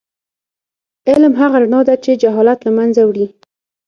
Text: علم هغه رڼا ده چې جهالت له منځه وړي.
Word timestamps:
علم 1.09 1.33
هغه 1.41 1.57
رڼا 1.63 1.81
ده 1.87 1.95
چې 2.03 2.11
جهالت 2.21 2.59
له 2.63 2.71
منځه 2.77 3.01
وړي. 3.05 3.27